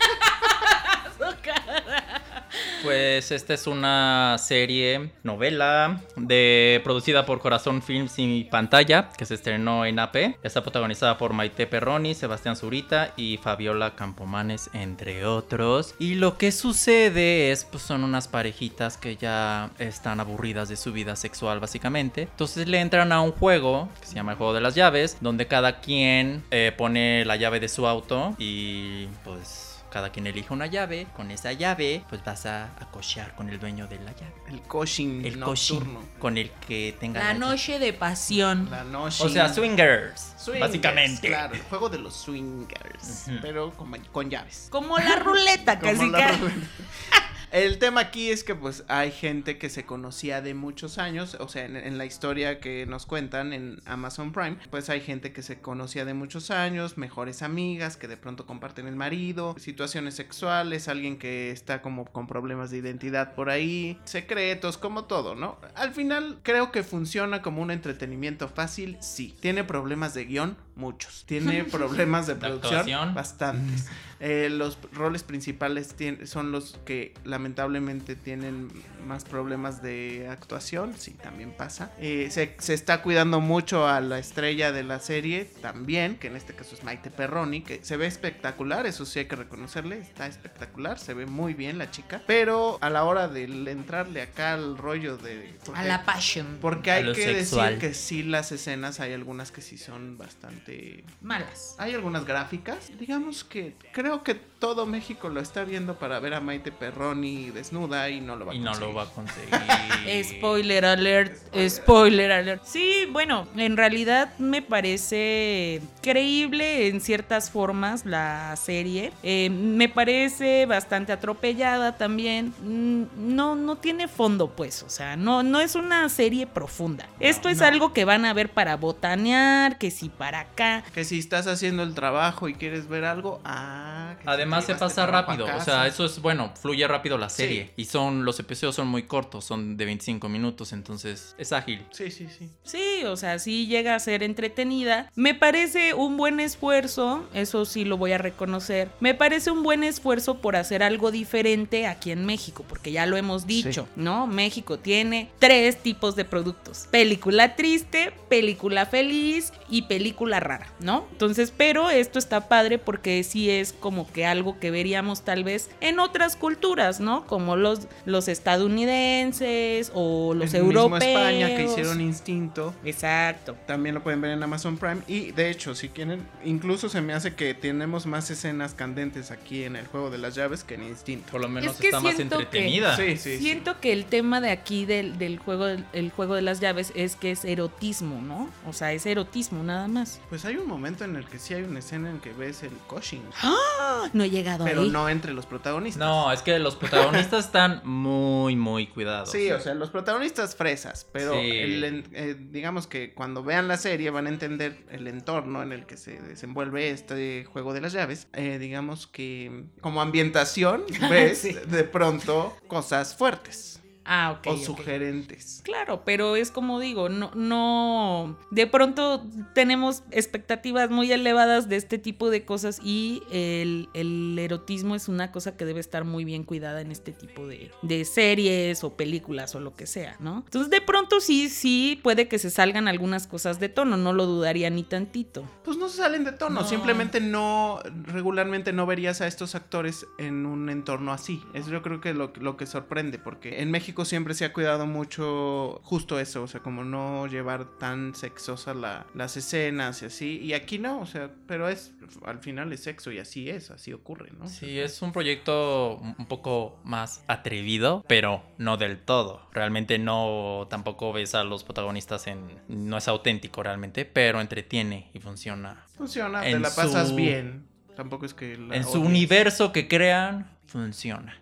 [2.83, 9.35] Pues esta es una serie, novela, de, producida por Corazón Films y Pantalla, que se
[9.35, 10.37] estrenó en AP.
[10.43, 15.95] Está protagonizada por Maite Perroni, Sebastián Zurita y Fabiola Campomanes, entre otros.
[15.99, 20.93] Y lo que sucede es, pues son unas parejitas que ya están aburridas de su
[20.93, 22.23] vida sexual, básicamente.
[22.23, 25.47] Entonces le entran a un juego, que se llama el juego de las llaves, donde
[25.47, 29.72] cada quien eh, pone la llave de su auto y pues...
[29.92, 33.61] Cada quien elige una llave, con esa llave pues vas a, a cochear con el
[33.61, 34.33] dueño de la llave.
[34.48, 36.00] El coaching El nocturno.
[36.00, 37.38] coaching con el que tenga La llave.
[37.40, 38.68] noche de pasión.
[38.70, 39.22] La noche.
[39.22, 41.28] O sea, swingers, Swingers, básicamente.
[41.28, 44.68] Claro, el juego de los swingers, pero con, con llaves.
[44.70, 46.38] Como la ruleta, Como casi la casi.
[46.40, 46.66] ruleta.
[47.53, 51.49] El tema aquí es que pues hay gente que se conocía de muchos años, o
[51.49, 55.43] sea, en, en la historia que nos cuentan en Amazon Prime, pues hay gente que
[55.43, 60.88] se conocía de muchos años, mejores amigas que de pronto comparten el marido, situaciones sexuales,
[60.88, 65.59] alguien que está como con problemas de identidad por ahí, secretos, como todo, ¿no?
[65.75, 69.37] Al final creo que funciona como un entretenimiento fácil, sí.
[69.41, 71.25] Tiene problemas de guion, muchos.
[71.27, 73.91] Tiene problemas de ¿De producción, bastantes.
[74.21, 78.70] Eh, los roles principales son los que lamentablemente tienen
[79.05, 81.90] más problemas de actuación, sí, también pasa.
[81.98, 86.37] Eh, se, se está cuidando mucho a la estrella de la serie también, que en
[86.37, 90.28] este caso es Maite Perroni, que se ve espectacular, eso sí hay que reconocerle, está
[90.28, 94.78] espectacular, se ve muy bien la chica, pero a la hora de entrarle acá al
[94.78, 95.59] rollo de...
[95.74, 96.59] A la passion.
[96.61, 97.74] porque hay que sexual.
[97.74, 101.74] decir que sí las escenas hay algunas que sí son bastante Malas.
[101.78, 102.92] hay algunas gráficas.
[103.00, 108.09] Digamos que creo que todo México lo está viendo para ver a Maite Perroni desnuda
[108.11, 108.88] y no lo va a Y no conseguir.
[108.88, 110.25] lo va a conseguir.
[110.38, 111.37] Spoiler alert,
[111.68, 112.62] spoiler alert.
[112.64, 119.12] Sí, bueno, en realidad me parece creíble en ciertas formas la serie.
[119.25, 122.55] Eh, me parece bastante atropellada también.
[122.62, 124.85] Mm, No, no tiene fondo, pues.
[124.85, 127.09] O sea, no, no es una serie profunda.
[127.18, 127.66] Esto es no.
[127.66, 130.85] algo que van a ver para botanear, que si para acá.
[130.94, 135.07] Que si estás haciendo el trabajo y quieres ver algo, ah, que Además se pasa
[135.07, 137.67] rápido, o sea, eso es bueno, fluye rápido la serie.
[137.67, 137.83] Sí.
[137.83, 141.85] Y son, los episodios son muy cortos, son de 25 minutos, entonces es ágil.
[141.91, 142.51] Sí, sí, sí.
[142.65, 145.11] Sí, o sea, sí llega a ser entretenida.
[145.15, 148.91] Me parece un buen esfuerzo, eso sí lo voy a reconocer.
[149.01, 153.17] Me parece un buen esfuerzo por hacer algo diferente aquí en México, porque ya lo
[153.17, 154.27] hemos dicho, ¿no?
[154.27, 161.07] México tiene tres tipos de productos: película triste, película feliz y película rara, ¿no?
[161.12, 165.70] Entonces, pero esto está padre porque sí es como que algo que veríamos tal vez
[165.81, 167.26] en otras culturas, ¿no?
[167.26, 171.05] Como los, los estadounidenses o los El mismo europeos.
[171.11, 172.74] España que hicieron Instinto.
[172.85, 173.57] Exacto.
[173.66, 175.02] También lo pueden ver en Amazon Prime.
[175.07, 179.64] Y de hecho, si quieren, incluso se me hace que tenemos más escenas candentes aquí
[179.64, 181.31] en el juego de las llaves que en Instinto.
[181.33, 182.96] Por lo menos Es que está más siento que- entretenida.
[182.96, 183.37] Sí, sí.
[183.37, 183.38] sí.
[183.38, 187.16] Siento que el tema de aquí del, del juego, el juego de las llaves es
[187.16, 188.48] que es erotismo, ¿no?
[188.68, 190.20] O sea, es erotismo nada más.
[190.28, 192.72] Pues hay un momento en el que sí hay una escena en que ves el
[192.87, 193.20] coaching.
[193.42, 194.09] ¡Ah!
[194.12, 194.90] No llegado Pero ahí.
[194.90, 196.01] no entre los protagonistas.
[196.01, 199.31] No, es que los protagonistas están muy, muy cuidados.
[199.31, 201.51] Sí, o sea, los protagonistas fresas, pero Sí.
[201.51, 205.73] el en- eh, digamos que cuando vean la serie van a entender el entorno en
[205.73, 208.27] el que se desenvuelve este juego de las llaves.
[208.33, 211.53] Eh, digamos que como ambientación ves Sí.
[211.66, 214.47] de pronto cosas fuertes Ah, ok.
[214.49, 215.61] o sugerentes.
[215.65, 221.99] Claro, pero es como digo, no, no, de pronto tenemos expectativas muy elevadas de este
[221.99, 226.45] tipo de cosas y el, el erotismo es una cosa que debe estar muy bien
[226.45, 230.43] cuidada en este tipo de, de series o películas o lo que sea, ¿no?
[230.45, 234.27] Entonces de pronto sí, sí, puede que se salgan algunas cosas de tono, no lo
[234.27, 235.45] dudaría ni tantito.
[235.65, 236.67] Pues no se salen de tono, No.
[236.67, 241.43] simplemente no, regularmente no verías a estos actores en un entorno así.
[241.55, 244.87] Es yo creo que lo, lo que sorprende, porque en México siempre se ha cuidado
[244.87, 250.38] mucho justo eso, o sea, como no llevar tan sexosa la- las escenas y así.
[250.40, 251.92] Y aquí no, o sea, pero es,
[252.24, 254.48] al final es sexo y así es, así ocurre, ¿no?
[254.48, 259.48] Sí, es un proyecto un poco más atrevido, pero no del todo.
[259.52, 262.40] Realmente no, tampoco ves a los protagonistas en...
[262.68, 265.85] No es auténtico realmente, pero entretiene y funciona.
[265.96, 267.66] Funciona, te la pasas su- bien.
[267.96, 268.57] Tampoco es que...
[268.57, 269.07] la En su odies.
[269.07, 271.38] universo que crean, funciona.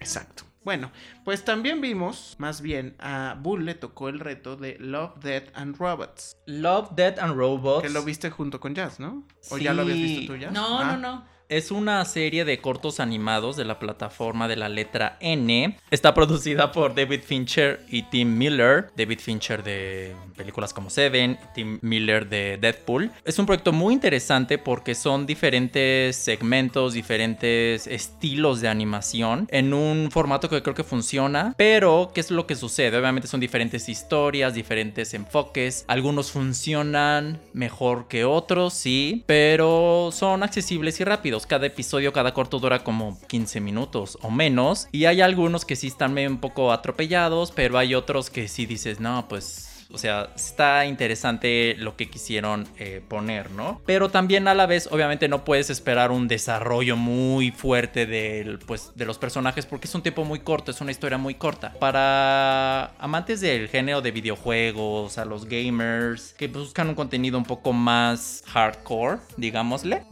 [0.00, 0.44] Exacto.
[0.66, 0.90] Bueno,
[1.24, 5.76] pues también vimos, más bien, a Bull le tocó el reto de Love, Death and
[5.78, 6.36] Robots.
[6.46, 7.84] Love, Death and Robots.
[7.86, 9.22] Que lo viste junto con Jazz, ¿no?
[9.50, 10.50] ¿O ya lo habías visto tú ya?
[10.50, 11.24] No, Ah, no, no.
[11.48, 15.78] Es una serie de cortos animados de la plataforma de la letra N.
[15.92, 18.90] Está producida por David Fincher y Tim Miller.
[18.96, 23.12] David Fincher de películas como Seven, Tim Miller de Deadpool.
[23.24, 30.10] Es un proyecto muy interesante porque son diferentes segmentos, diferentes estilos de animación en un
[30.10, 31.54] formato que creo que funciona.
[31.56, 32.98] Pero, ¿qué es lo que sucede?
[32.98, 35.84] Obviamente son diferentes historias, diferentes enfoques.
[35.86, 41.35] Algunos funcionan mejor que otros, sí, pero son accesibles y rápidos.
[41.44, 44.88] Cada episodio, cada corto dura como 15 minutos o menos.
[44.92, 49.00] Y hay algunos que sí están un poco atropellados, pero hay otros que sí dices,
[49.00, 49.65] no, pues...
[49.92, 53.80] O sea, está interesante lo que quisieron eh, poner, ¿no?
[53.86, 58.92] Pero también a la vez, obviamente, no puedes esperar un desarrollo muy fuerte del, pues,
[58.94, 61.72] de los personajes porque es un tiempo muy corto, es una historia muy corta.
[61.78, 67.72] Para amantes del género de videojuegos, a los gamers que buscan un contenido un poco
[67.72, 70.04] más hardcore, digámosle,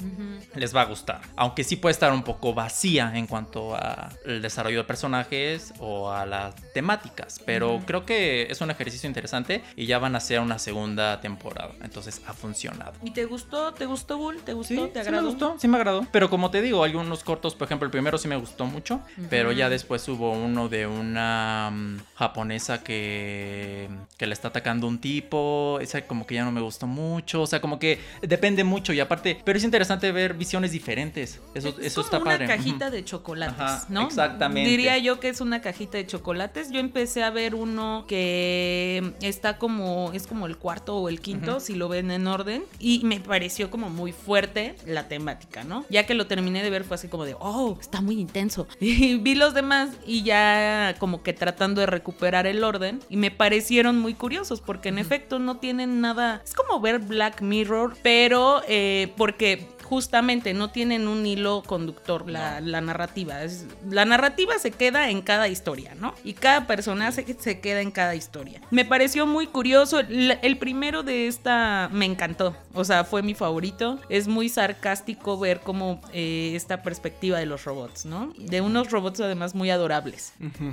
[0.54, 1.20] les va a gustar.
[1.36, 6.26] Aunque sí puede estar un poco vacía en cuanto al desarrollo de personajes o a
[6.26, 7.40] las temáticas.
[7.44, 11.72] Pero creo que es un ejercicio interesante y ya van a hacer una segunda temporada.
[11.82, 12.92] Entonces ha funcionado.
[13.02, 13.72] ¿Y te gustó?
[13.72, 14.42] ¿Te gustó, Bull?
[14.42, 14.74] ¿Te gustó?
[14.74, 15.22] Sí, ¿Te sí agradó?
[15.22, 16.06] me gustó, sí me agradó.
[16.12, 19.00] Pero como te digo, algunos cortos, por ejemplo, el primero sí me gustó mucho,
[19.30, 24.98] pero ya después hubo uno de una mm, japonesa que, que le está atacando un
[24.98, 28.92] tipo, esa como que ya no me gustó mucho, o sea, como que depende mucho
[28.92, 32.46] y aparte, pero es interesante ver visiones diferentes, eso, Es eso como está una padre.
[32.46, 32.94] cajita Ujú.
[32.94, 34.06] de chocolates, Ajá, ¿no?
[34.06, 34.68] exactamente.
[34.70, 36.70] Diría yo que es una cajita de chocolates.
[36.70, 41.60] Yo empecé a ver uno que está como, es como el cuarto o el quinto,
[41.60, 45.84] si lo ven en orden, y me pareció como muy fuerte la temática, ¿no?
[45.90, 48.66] Ya que lo terminé de ver fue así como de, oh, está muy intenso.
[48.84, 53.30] Y vi los demás y ya como que tratando de recuperar el orden, y me
[53.30, 58.62] parecieron muy curiosos, porque en efecto no tienen nada, es como ver Black Mirror, pero
[58.68, 63.42] eh, porque justamente no tienen un hilo conductor la, la narrativa.
[63.44, 66.14] Es- la narrativa se queda en cada historia, ¿no?
[66.24, 68.60] Y cada personaje se queda en cada historia.
[68.70, 70.00] Me pareció muy curioso.
[70.00, 72.56] El, el primero de esta me encantó.
[72.72, 74.00] O sea, fue mi favorito.
[74.08, 78.32] Es muy sarcástico ver cómo eh, esta perspectiva de los robots, ¿no?
[78.38, 80.32] De unos robots además muy adorables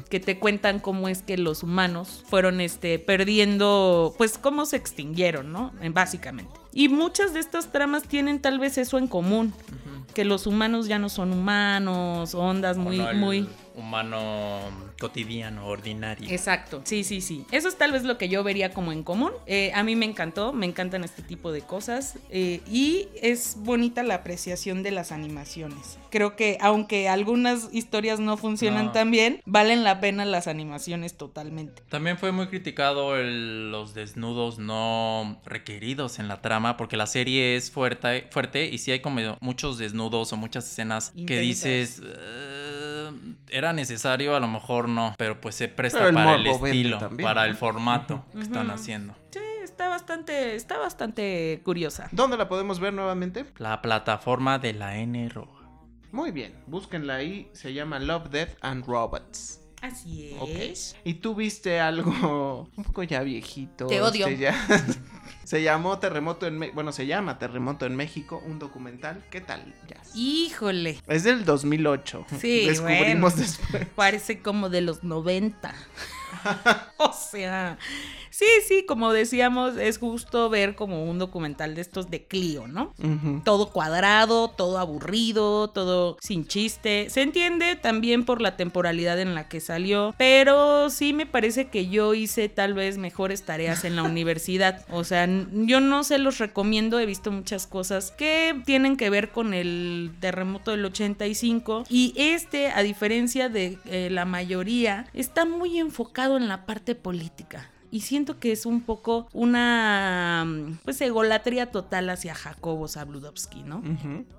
[0.09, 5.51] que te cuentan cómo es que los humanos fueron este, perdiendo, pues cómo se extinguieron,
[5.51, 5.73] ¿no?
[5.81, 6.53] Eh, Básicamente.
[6.73, 9.53] Y muchas de estas tramas tienen tal vez eso en común.
[10.13, 13.49] que los humanos ya no son humanos, ondas muy, O no el muy...
[13.75, 14.61] humano
[14.99, 16.29] cotidiano, ordinario.
[16.29, 17.45] Exacto, sí, sí, sí.
[17.51, 19.31] Eso es tal vez lo que yo vería como en común.
[19.47, 24.03] Eh, a mí me encantó, me encantan este tipo de cosas eh, y es bonita
[24.03, 25.97] la apreciación de las animaciones.
[26.09, 28.91] Creo que aunque algunas historias no funcionan No.
[28.91, 31.81] tan bien, valen la pena las animaciones totalmente.
[31.89, 37.55] También fue muy criticado el- los desnudos no requeridos en la trama, porque la serie
[37.55, 42.70] es fuerte, fuerte y sí hay como muchos desnudos o muchas escenas que dices, "Eh,
[43.49, 47.27] era necesario, a lo mejor no, pero pues se presta el para el estilo, también,
[47.27, 47.47] para ¿no?
[47.49, 49.15] el formato que están haciendo.
[49.31, 52.09] Sí, está bastante, está bastante curiosa.
[52.11, 53.45] ¿Dónde la podemos ver nuevamente?
[53.57, 55.61] La plataforma de la N roja.
[56.11, 59.61] Muy bien, búsquenla ahí, se llama Love, Death and Robots.
[59.81, 60.95] Así es.
[61.03, 63.87] ¿Y tú viste algo un poco ya viejito?
[63.87, 64.27] Te odio.
[64.27, 64.67] este, ya-
[65.43, 66.75] se llamó Terremoto en México.
[66.75, 69.23] Bueno, se llama Terremoto en México, un documental.
[69.31, 69.73] ¿Qué tal?
[70.13, 72.25] Híjole, Es del 2008.
[72.39, 73.47] Sí, Descubrimos bueno.
[73.47, 73.87] después.
[73.95, 75.73] parece como de los 90.
[76.97, 77.77] o sea,
[78.41, 82.95] sí, sí, como decíamos, es justo ver como un documental de estos de Clio, ¿no?
[83.45, 87.07] Todo cuadrado, todo aburrido, todo sin chiste.
[87.11, 91.87] Se entiende también por la temporalidad en la que salió, pero sí me parece que
[91.87, 94.85] yo hice tal vez mejores tareas en la universidad.
[94.89, 99.29] O sea, yo no se los recomiendo, he visto muchas cosas que tienen que ver
[99.29, 105.77] con el terremoto del 85 y este, a diferencia de eh, la mayoría, está muy
[105.77, 107.70] enfocado en la parte política.
[107.91, 113.83] Y siento que es un poco una mm, pues egolatría total hacia Jacobo Zabludovsky, ¿no?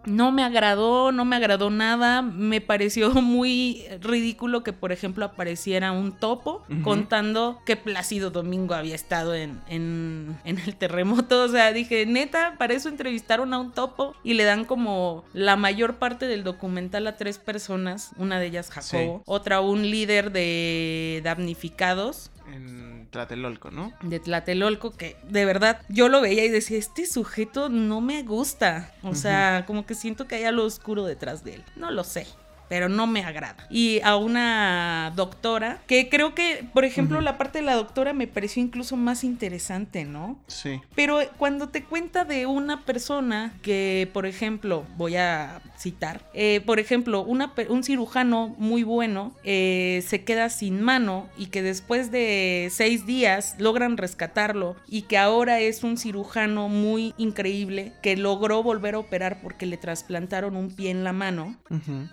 [0.07, 2.23] No me agradó, no me agradó nada.
[2.23, 8.95] Me pareció muy ridículo que, por ejemplo, apareciera un topo contando que Plácido Domingo había
[8.95, 11.43] estado en, en, en el terremoto.
[11.45, 15.57] O sea, dije, neta, para eso entrevistaron a un topo y le dan como la
[15.57, 18.11] mayor parte del documental a tres personas.
[18.17, 19.23] Una de ellas Jacobo, Sí.
[19.27, 23.93] otra un líder de damnificados En Tlatelolco, ¿no?
[24.03, 28.93] de Tlatelolco que de verdad yo lo veía y decía, este sujeto no me gusta.
[29.03, 31.65] O sea, como que siento que hay algo oscuro detrás de él.
[31.77, 32.27] No lo sé.
[32.73, 33.67] Pero no me agrada.
[33.69, 38.27] Y a una doctora, que creo que, por ejemplo, la parte de la doctora me
[38.27, 40.39] pareció incluso más interesante, ¿no?
[40.47, 40.81] Sí.
[40.95, 46.81] Pero cuando te cuenta de una persona que, por ejemplo, voy a citar, eh, por
[46.81, 52.69] ejemplo, una un cirujano muy bueno eh, se queda sin mano y que después de
[52.71, 58.95] seis días logran rescatarlo y que ahora es un cirujano muy increíble que logró volver
[58.95, 61.57] a operar porque le trasplantaron un pie en la mano.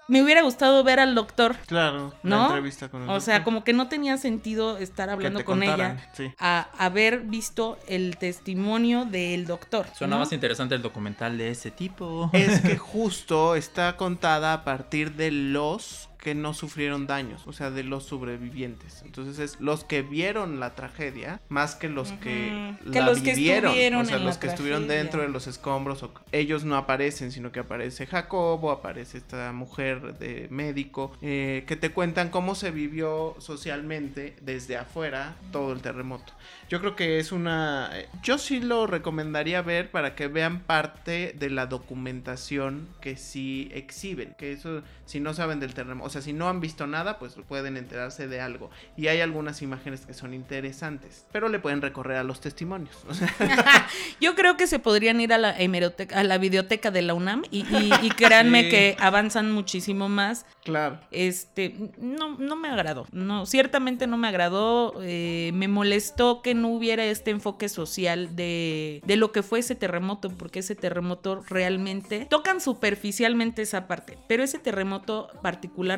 [0.08, 1.56] Me hubiera gustado ver al doctor.
[1.68, 2.38] Claro, ¿No?
[2.38, 3.46] la entrevista con el O sea, doctor.
[3.46, 6.34] como que no tenía sentido estar hablando con contaran, ella Sí.
[6.40, 9.86] a haber visto el testimonio del doctor.
[9.96, 10.20] Suena ¿no?
[10.22, 12.30] más interesante el documental de ese tipo.
[12.34, 17.72] Es que justo está contada a partir de los que no sufrieron daños, o sea,
[17.72, 19.02] de los sobrevivientes.
[19.06, 22.92] Entonces es los que vieron la tragedia más que los que Ujú.
[22.92, 26.04] Que la los que vivieron, estuvieron o sea, los que estuvieron dentro de los escombros.
[26.04, 31.76] O, ellos no aparecen, sino que aparece Jacobo, aparece esta mujer de médico eh, que
[31.76, 36.34] te cuentan cómo se vivió socialmente desde afuera todo el terremoto.
[36.70, 37.90] Yo creo que es una...
[37.94, 43.70] eh, Yo sí lo recomendaría ver para que vean parte de la documentación que sí
[43.74, 44.36] exhiben.
[44.38, 47.36] Que eso, si no saben del terremoto, o sea, si no han visto nada, pues
[47.48, 48.72] pueden enterarse de algo.
[48.98, 52.98] Y hay algunas imágenes que son interesantes, pero le pueden recorrer a los testimonios.
[53.08, 53.28] O sea,
[54.20, 57.44] Yo creo que se podrían ir a la hemeroteca, a la videoteca de la UNAM
[57.52, 58.70] y, y- y créanme Sí.
[58.70, 60.46] que avanzan muchísimo más.
[60.64, 61.00] claro.
[61.12, 63.06] Este, no, no me agradó.
[63.12, 64.94] No, ciertamente no me agradó.
[65.02, 69.76] eh, me molestó que no hubiera este enfoque social de, de lo que fue ese
[69.76, 75.30] terremoto, porque ese terremoto realmente tocan superficialmente esa parte, pero ese terremoto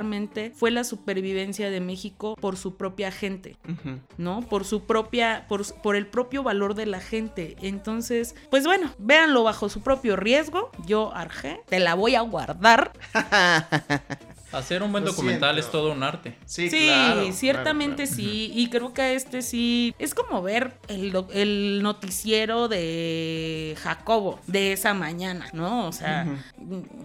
[0.01, 3.57] particularmente fue la supervivencia de México por su propia gente.
[4.17, 4.41] ¿no?
[4.41, 7.55] Por su propia, por, por el propio valor de la gente.
[7.61, 10.71] Entonces, pues bueno, véanlo bajo su propio riesgo.
[10.85, 12.91] Yo, Arge, te la voy a guardar.
[14.51, 15.67] Hacer un buen Lo documental siento.
[15.67, 16.37] es todo un arte.
[16.45, 18.29] Sí, Sí, claro, ciertamente claro, claro.
[18.29, 18.51] sí.
[18.53, 19.95] Y creo que este sí.
[19.97, 25.87] Es como ver el, noticiero de Jacobo de esa mañana, ¿no?
[25.87, 26.25] O sea,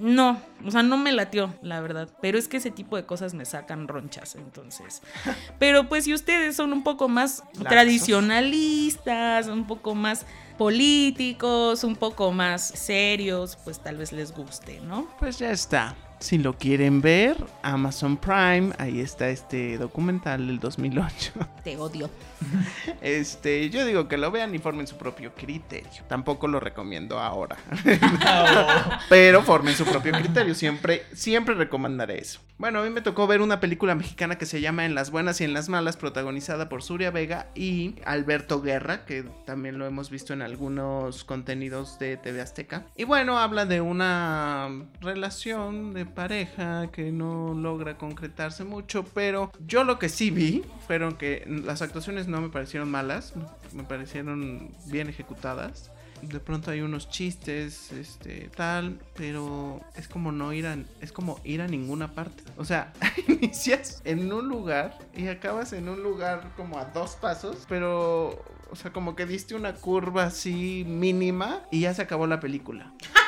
[0.01, 0.41] no.
[0.65, 2.09] O sea, no me latió, la verdad.
[2.21, 5.03] Pero es que ese tipo de cosas me sacan ronchas, entonces.
[5.59, 7.65] Pero pues si ustedes son un poco más Laxos.
[7.69, 10.27] tradicionalistas, un poco más
[10.59, 15.07] políticos, un poco más serios, pues tal vez les guste, ¿no?
[15.19, 15.95] Pues ya está.
[16.19, 21.33] Si lo quieren ver, Amazon Prime, ahí está este documental del 2008.
[21.65, 22.11] Te odio.
[23.01, 26.03] Este, yo digo que lo vean y formen su propio criterio.
[26.09, 27.57] Tampoco lo recomiendo ahora.
[29.09, 30.55] Pero formen su propio criterio.
[30.55, 32.41] Siempre, siempre recomendaré eso.
[32.59, 35.41] Bueno, a mí me tocó ver una película mexicana que se llama En las buenas
[35.41, 40.11] y en las malas, protagonizada por Surya Vega y Alberto Guerra, que también lo hemos
[40.11, 42.87] visto en algunos contenidos de TV Azteca.
[42.97, 49.85] Y bueno, habla de una relación de pareja que no logra concretarse mucho, pero yo
[49.85, 53.35] lo que sí vi fueron que las actuaciones no me parecieron malas,
[53.73, 55.93] me parecieron bien ejecutadas.
[56.23, 61.39] De pronto hay unos chistes, este, tal, pero es como no ir a, es como
[61.45, 62.43] ir a ninguna parte.
[62.57, 62.95] O sea,
[63.29, 68.77] inicias en un lugar y acabas en un lugar como a dos pasos, pero, o
[68.77, 72.95] sea, como que diste una curva así mínima y ya se acabó la película.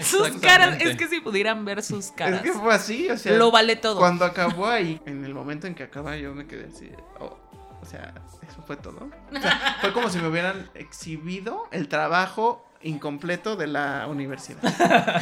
[0.00, 2.44] Sus caras, es que si pudieran ver sus caras.
[2.44, 3.98] Es que fue así, o sea, Lo vale todo.
[3.98, 7.36] cuando acabó ahí, en el momento en que acaba yo me quedé así, oh,
[7.80, 8.14] o sea,
[8.48, 9.08] eso fue todo.
[9.34, 14.60] O sea, fue como si me hubieran exhibido el trabajo incompleto de la universidad.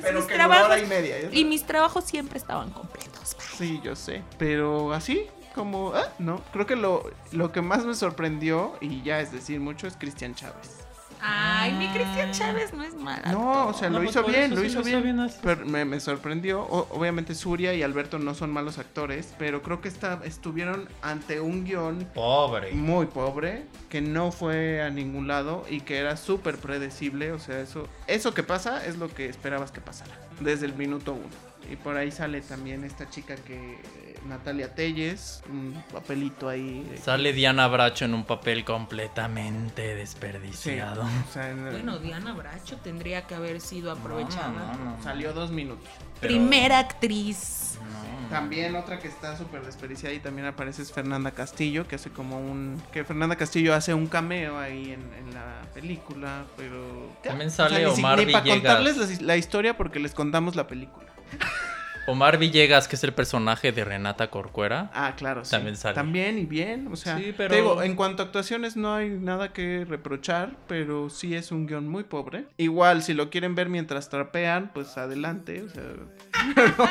[0.00, 1.18] Pero mis que trabajos- hora y media.
[1.18, 1.28] ¿eh?
[1.32, 3.36] Y mis trabajos siempre estaban completos.
[3.36, 3.46] bye.
[3.58, 4.22] Sí, yo sé.
[4.38, 9.20] Pero así, como, ah, no, creo que lo, lo que más me sorprendió, y ya
[9.20, 10.86] es decir mucho, es Cristian Chávez.
[11.22, 13.30] Ay, mi Cristian Chávez no es mala.
[13.32, 15.02] No, o sea, No, lo pues hizo bien, lo sí hizo lo hizo bien.
[15.02, 15.38] bien, así.
[15.42, 16.62] Pero me, me sorprendió.
[16.62, 21.40] O- obviamente Surya y Alberto no son malos actores, pero creo que está, estuvieron ante
[21.40, 22.72] un guion Pobre.
[22.72, 27.32] muy pobre, que no fue a ningún lado y que era súper predecible.
[27.32, 31.12] O sea, eso, eso que pasa es lo que esperabas que pasara desde el minuto
[31.12, 31.50] uno.
[31.70, 33.78] Y por ahí sale también esta chica que,
[34.26, 36.90] Natalia Telles, un papelito ahí.
[37.02, 41.02] Sale Diana Bracho en un papel completamente Sí, desperdiciado.
[41.02, 44.48] o sea, en- Bueno, Diana Bracho tendría que haber sido aprovechada.
[44.50, 45.02] No, no, no.
[45.02, 45.88] salió dos minutos.
[46.20, 47.78] Pero- Primera actriz.
[48.28, 52.38] También otra que está súper desperdiciada y también aparece es Fernanda Castillo, que hace como
[52.38, 52.80] un...
[52.92, 57.10] Que Fernanda Castillo hace un cameo ahí en, en la película, pero...
[57.24, 58.76] También sale ni Omar Ni para Villegas.
[58.76, 61.06] contarles la, la historia porque les contamos la película.
[62.10, 64.90] Omar Villegas, que es el personaje de Renata Corcuera.
[64.94, 65.50] Ah, claro, sí.
[65.50, 65.94] También sale.
[65.94, 67.16] También y bien, o sea...
[67.18, 71.34] Sí, pero- te digo, en cuanto a actuaciones no hay nada que reprochar, pero sí
[71.34, 72.46] es un guion muy pobre.
[72.56, 75.82] Igual, si lo quieren ver mientras trapean, pues adelante, o sea...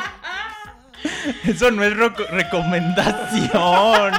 [1.44, 4.12] Eso no es recomendación.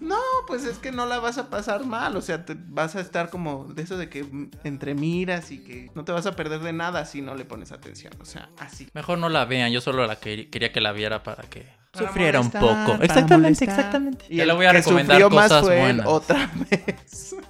[0.00, 3.00] No, pues es que no la vas a pasar mal, o sea, te vas a
[3.00, 4.24] estar como de eso de que
[4.62, 7.72] entre miras y que no te vas a perder de nada si no le pones
[7.72, 8.88] atención, o sea, así.
[8.94, 12.06] Mejor no la vean, yo solo la que- quería que la viera para que Para
[12.06, 12.92] sufriera molestar, un poco.
[13.02, 13.68] Exactamente, molestar.
[13.70, 14.24] exactamente.
[14.28, 16.06] Y la voy a recomendar más cosas fue él buenas.
[16.06, 17.34] otra vez.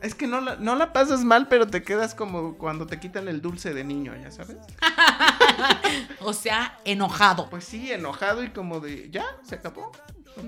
[0.00, 3.26] Es que no la, no la pasas mal, pero te quedas como cuando te quitan
[3.26, 4.58] el dulce de niño, ya sabes.
[6.20, 7.48] O sea, enojado.
[7.48, 9.92] Pues sí, enojado y como de, ya, se acabó.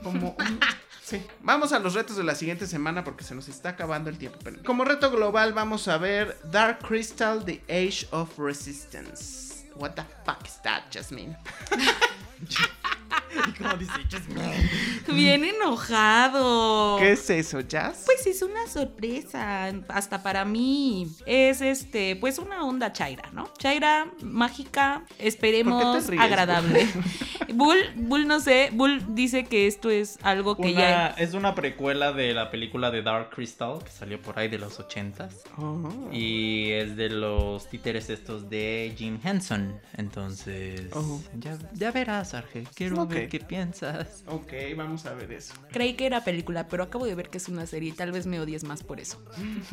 [0.03, 0.61] Como un-
[1.03, 1.23] Sí.
[1.41, 4.39] Vamos a los retos de la siguiente semana porque se nos está acabando el tiempo.
[4.43, 9.69] Pero como reto global vamos a ver Dark Crystal, The Age of Resistance.
[9.77, 11.37] What the fuck is that, Jasmine?
[15.13, 16.99] Bien enojado.
[16.99, 18.03] ¿Qué es eso, Jazz?
[18.07, 21.09] Pues es una sorpresa, hasta para mí.
[21.27, 23.49] Es este, pues una onda chaira, ¿no?
[23.59, 26.87] Chaira mágica, ¿Por qué esperemos te ríes, agradable.
[27.55, 31.55] Bull, Bull no sé, Bull dice que esto es algo que Una- ya Es una
[31.55, 35.33] precuela de la película de Dark Crystal que salió por ahí de los 80s.
[35.57, 36.11] Oh.
[36.13, 39.81] Y es de los títeres estos de Jim Henson.
[39.97, 41.21] Entonces, Oh.
[41.39, 42.65] ya, ya verás, Arge.
[42.75, 44.23] Quiero ver qué piensas.
[44.27, 45.55] Ok, vamos a ver eso.
[45.71, 48.27] creí que era película, pero acabo de ver que es una serie y tal vez
[48.27, 49.23] me odies más por eso.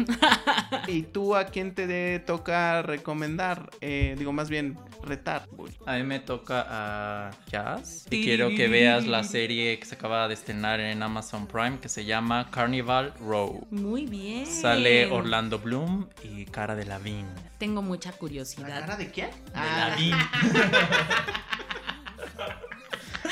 [0.87, 3.69] ¿Y tú a quién te toca recomendar?
[3.81, 5.47] Eh, digo, más bien, retar.
[5.51, 5.71] Bull.
[5.85, 8.05] A mí me toca a Jazz.
[8.09, 11.89] Y quiero que veas la serie que se acaba de estrenar en Amazon Prime que
[11.89, 13.67] se llama Carnival Row.
[13.71, 14.45] Muy bien.
[14.45, 17.25] Sale Orlando Bloom y Cara de Lavín.
[17.57, 18.79] Tengo mucha ¿La curiosidad.
[18.81, 19.29] cara de quién?
[19.29, 20.13] De Ah, Lavín.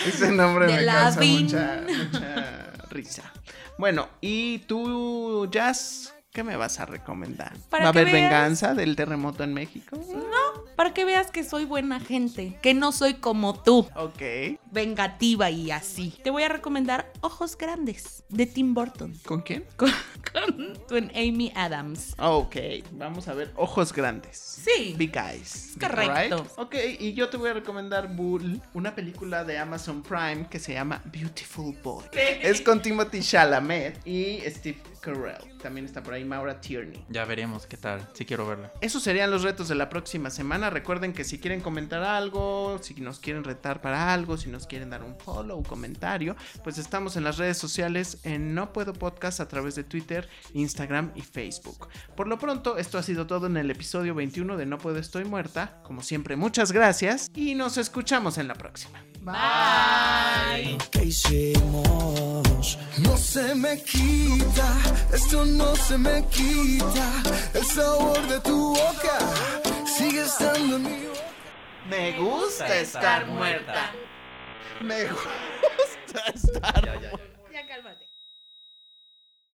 [0.06, 3.24] Ese nombre De me causa mucha, mucha risa.
[3.78, 6.14] Bueno, ¿y tú, Jazz?
[6.32, 7.54] ¿Qué me vas a recomendar?
[7.74, 8.14] ¿Va a haber veas.
[8.14, 9.98] venganza del terremoto en México?
[10.76, 14.22] Para que veas que soy buena gente, que no soy como tú, Ok.
[14.72, 16.18] vengativa y así.
[16.24, 19.66] Te voy a recomendar Ojos Grandes de Tim Burton ¿Con quién?
[19.76, 19.92] con,
[20.32, 22.16] con, con Amy Adams.
[22.18, 22.56] Ok,
[22.92, 24.38] vamos a ver Ojos Grandes.
[24.38, 24.96] Sí.
[24.98, 25.76] Big Eyes.
[25.80, 26.38] correcto.
[26.38, 26.52] Right?
[26.58, 30.74] Ok, y yo te voy a recomendar Bull, una película de Amazon Prime que se
[30.74, 32.06] llama Beautiful Boy.
[32.14, 35.51] Es con Timothy Chalamet y Steve Carell.
[35.62, 37.04] También está por ahí Maura Tierney.
[37.10, 38.08] Ya veremos qué tal.
[38.14, 38.72] Sí quiero verla.
[38.82, 40.70] Esos serían los retos de la próxima semana.
[40.70, 44.90] Recuerden que si quieren comentar algo, si nos quieren retar para algo, si nos quieren
[44.90, 49.40] dar un follow o comentario, pues estamos en las redes sociales en No Puedo Podcast
[49.40, 51.88] a través de Twitter, Instagram y Facebook.
[52.16, 55.26] Por lo pronto, esto ha sido todo en el episodio 21 de No Puedo Estoy
[55.26, 55.82] Muerta.
[55.84, 59.04] Como siempre, muchas gracias y nos escuchamos en la próxima.
[59.22, 60.78] Bye.
[61.04, 62.32] hicimos
[62.98, 64.78] no se me quita,
[65.14, 67.08] esto no se me quita,
[67.54, 69.18] el sabor de tu boca
[69.86, 71.20] sigue estando en mi boca.
[71.90, 73.92] Me gusta estar muerta.
[74.82, 77.31] Me gusta estar muerta.